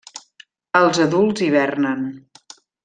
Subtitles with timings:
[0.79, 2.05] Els adults hivernen.